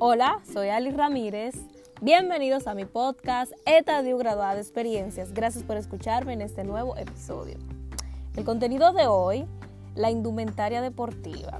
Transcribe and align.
Hola, 0.00 0.40
soy 0.52 0.70
Ali 0.70 0.90
Ramírez. 0.90 1.54
Bienvenidos 2.00 2.66
a 2.66 2.74
mi 2.74 2.84
podcast 2.84 3.52
Etadio 3.64 4.18
Graduada 4.18 4.56
de 4.56 4.60
Experiencias. 4.60 5.32
Gracias 5.32 5.62
por 5.62 5.76
escucharme 5.76 6.32
en 6.32 6.42
este 6.42 6.64
nuevo 6.64 6.96
episodio. 6.96 7.58
El 8.36 8.44
contenido 8.44 8.92
de 8.92 9.06
hoy, 9.06 9.46
la 9.94 10.10
indumentaria 10.10 10.82
deportiva. 10.82 11.58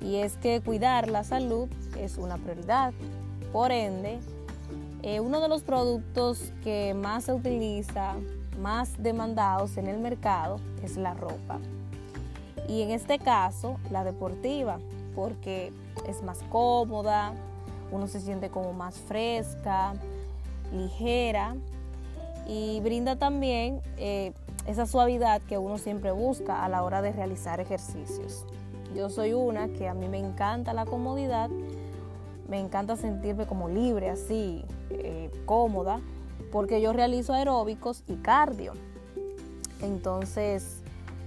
Y 0.00 0.16
es 0.16 0.36
que 0.38 0.60
cuidar 0.60 1.08
la 1.08 1.22
salud 1.22 1.68
es 1.96 2.18
una 2.18 2.36
prioridad. 2.36 2.92
Por 3.52 3.70
ende, 3.70 4.18
eh, 5.02 5.20
uno 5.20 5.40
de 5.40 5.48
los 5.48 5.62
productos 5.62 6.52
que 6.64 6.94
más 6.94 7.24
se 7.24 7.32
utiliza, 7.32 8.16
más 8.60 9.00
demandados 9.00 9.76
en 9.76 9.86
el 9.86 10.00
mercado, 10.00 10.56
es 10.82 10.96
la 10.96 11.14
ropa. 11.14 11.60
Y 12.68 12.82
en 12.82 12.90
este 12.90 13.20
caso, 13.20 13.78
la 13.92 14.02
deportiva, 14.02 14.80
porque 15.14 15.72
es 16.08 16.22
más 16.22 16.40
cómoda, 16.50 17.32
uno 17.90 18.06
se 18.06 18.20
siente 18.20 18.50
como 18.50 18.72
más 18.72 18.98
fresca, 18.98 19.94
ligera 20.72 21.56
y 22.46 22.80
brinda 22.80 23.16
también 23.16 23.80
eh, 23.96 24.32
esa 24.66 24.86
suavidad 24.86 25.40
que 25.42 25.58
uno 25.58 25.78
siempre 25.78 26.12
busca 26.12 26.64
a 26.64 26.68
la 26.68 26.82
hora 26.82 27.02
de 27.02 27.12
realizar 27.12 27.60
ejercicios. 27.60 28.44
Yo 28.94 29.10
soy 29.10 29.32
una 29.32 29.68
que 29.68 29.88
a 29.88 29.94
mí 29.94 30.08
me 30.08 30.18
encanta 30.18 30.72
la 30.72 30.86
comodidad, 30.86 31.50
me 32.48 32.60
encanta 32.60 32.96
sentirme 32.96 33.46
como 33.46 33.68
libre, 33.68 34.10
así, 34.10 34.64
eh, 34.90 35.30
cómoda, 35.46 36.00
porque 36.52 36.80
yo 36.80 36.92
realizo 36.92 37.32
aeróbicos 37.32 38.04
y 38.06 38.16
cardio. 38.16 38.74
Entonces, 39.82 40.82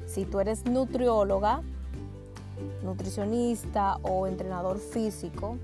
si 0.05 0.25
tú 0.25 0.39
eres 0.39 0.65
nutrióloga, 0.65 1.61
nutricionista 2.83 3.97
o 4.03 4.27
entrenador 4.27 4.79
físico 4.79 5.57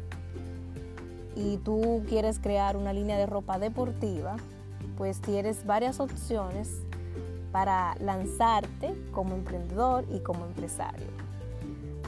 y 1.36 1.58
tú 1.58 2.04
quieres 2.08 2.40
crear 2.40 2.78
una 2.78 2.94
línea 2.94 3.18
de 3.18 3.26
ropa 3.26 3.60
deportiva, 3.60 4.36
pues 4.98 5.22
tienes 5.22 5.66
varias 5.66 6.00
opciones 6.00 6.70
para 7.52 7.96
lanzarte 8.00 8.94
como 9.12 9.36
emprendedor 9.36 10.06
y 10.12 10.20
como 10.20 10.46
empresario. 10.46 11.08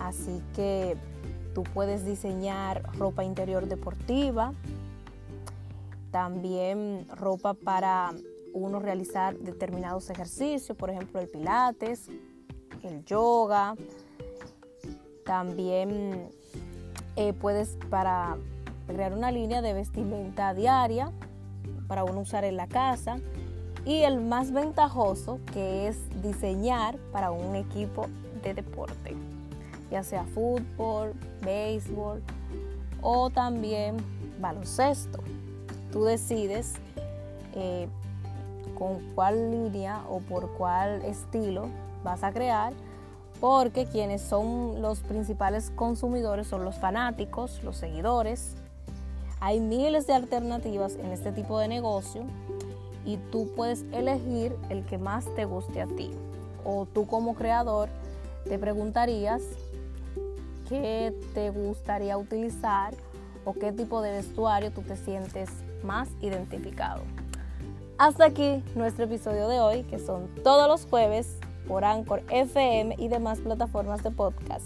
Así 0.01 0.41
que 0.55 0.97
tú 1.53 1.63
puedes 1.63 2.05
diseñar 2.05 2.83
ropa 2.97 3.23
interior 3.23 3.67
deportiva, 3.67 4.53
también 6.11 7.07
ropa 7.09 7.53
para 7.53 8.13
uno 8.53 8.79
realizar 8.79 9.38
determinados 9.38 10.09
ejercicios, 10.09 10.77
por 10.77 10.89
ejemplo 10.89 11.19
el 11.19 11.27
pilates, 11.27 12.09
el 12.83 13.03
yoga, 13.05 13.75
también 15.25 16.29
eh, 17.15 17.33
puedes 17.33 17.77
para 17.89 18.37
crear 18.87 19.13
una 19.13 19.31
línea 19.31 19.61
de 19.61 19.73
vestimenta 19.73 20.53
diaria 20.53 21.11
para 21.87 22.03
uno 22.03 22.21
usar 22.21 22.45
en 22.45 22.55
la 22.55 22.67
casa. 22.67 23.17
Y 23.85 24.01
el 24.01 24.21
más 24.21 24.51
ventajoso 24.51 25.39
que 25.53 25.87
es 25.87 25.97
diseñar 26.23 26.97
para 27.11 27.31
un 27.31 27.55
equipo 27.55 28.07
de 28.41 28.53
deporte, 28.53 29.15
ya 29.91 30.03
sea 30.03 30.23
fútbol, 30.23 31.13
béisbol 31.43 32.23
o 33.01 33.29
también 33.29 33.97
baloncesto. 34.39 35.19
Tú 35.91 36.03
decides 36.03 36.73
eh, 37.53 37.87
con 38.77 38.99
cuál 39.13 39.51
línea 39.51 40.03
o 40.09 40.19
por 40.19 40.51
cuál 40.53 41.03
estilo 41.03 41.69
vas 42.03 42.23
a 42.23 42.31
crear 42.31 42.73
porque 43.45 43.85
quienes 43.85 44.23
son 44.23 44.81
los 44.81 45.01
principales 45.01 45.71
consumidores 45.75 46.47
son 46.47 46.65
los 46.65 46.79
fanáticos, 46.79 47.61
los 47.63 47.77
seguidores. 47.77 48.55
Hay 49.39 49.59
miles 49.59 50.07
de 50.07 50.15
alternativas 50.15 50.95
en 50.95 51.11
este 51.11 51.31
tipo 51.31 51.59
de 51.59 51.67
negocio 51.67 52.23
y 53.06 53.17
tú 53.31 53.51
puedes 53.56 53.83
elegir 53.91 54.56
el 54.69 54.83
que 54.83 54.97
más 54.97 55.25
te 55.35 55.45
guste 55.45 55.79
a 55.79 55.85
ti. 55.85 56.09
O 56.63 56.88
tú 56.91 57.06
como 57.06 57.35
creador 57.35 57.88
te 58.45 58.57
preguntarías 58.57 59.44
qué 60.67 61.13
te 61.35 61.51
gustaría 61.51 62.17
utilizar 62.17 62.95
o 63.45 63.53
qué 63.53 63.72
tipo 63.72 64.01
de 64.01 64.12
vestuario 64.12 64.72
tú 64.72 64.81
te 64.81 64.97
sientes 64.97 65.51
más 65.83 66.09
identificado. 66.19 67.03
Hasta 68.00 68.25
aquí 68.25 68.63
nuestro 68.73 69.06
episodio 69.06 69.47
de 69.47 69.59
hoy, 69.59 69.83
que 69.83 70.00
son 70.00 70.29
todos 70.44 70.67
los 70.67 70.89
jueves 70.89 71.38
por 71.67 71.83
Anchor 71.83 72.23
FM 72.29 72.95
y 72.97 73.07
demás 73.07 73.39
plataformas 73.39 74.03
de 74.03 74.11
podcast. 74.11 74.65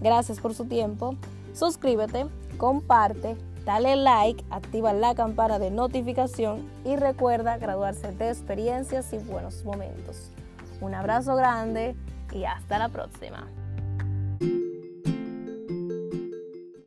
Gracias 0.00 0.40
por 0.40 0.54
su 0.54 0.66
tiempo. 0.66 1.16
Suscríbete, 1.54 2.26
comparte, 2.58 3.36
dale 3.64 3.96
like, 3.96 4.44
activa 4.50 4.92
la 4.92 5.14
campana 5.14 5.58
de 5.58 5.70
notificación 5.70 6.68
y 6.84 6.96
recuerda 6.96 7.58
graduarse 7.58 8.12
de 8.12 8.28
experiencias 8.30 9.12
y 9.12 9.18
buenos 9.18 9.64
momentos. 9.64 10.30
Un 10.80 10.94
abrazo 10.94 11.36
grande 11.36 11.94
y 12.32 12.44
hasta 12.44 12.78
la 12.78 12.88
próxima. 12.88 13.46